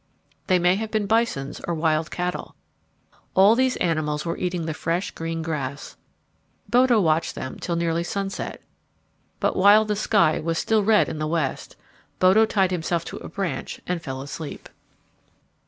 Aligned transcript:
They 0.47 0.57
may 0.57 0.77
have 0.77 0.89
been 0.89 1.05
bisons 1.05 1.61
or 1.67 1.75
wild 1.75 2.09
cattle. 2.09 2.55
All 3.35 3.55
these 3.55 3.75
animals 3.75 4.25
were 4.25 4.35
eating 4.35 4.65
the 4.65 4.73
fresh 4.73 5.11
green 5.11 5.43
grass. 5.43 5.95
Bodo 6.67 6.99
watched 6.99 7.35
them 7.35 7.59
till 7.59 7.75
nearly 7.75 8.03
sunset. 8.03 8.63
But 9.39 9.55
while 9.55 9.85
the 9.85 9.95
sky 9.95 10.39
was 10.39 10.57
still 10.57 10.83
red 10.83 11.07
in 11.07 11.19
the 11.19 11.27
west, 11.27 11.75
Bodo 12.17 12.47
tied 12.47 12.71
himself 12.71 13.05
to 13.05 13.17
a 13.17 13.29
branch 13.29 13.79
and 13.85 14.01
fell 14.01 14.23
asleep. 14.23 14.69